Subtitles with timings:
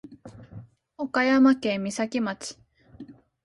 [0.97, 2.57] 岡山県美咲町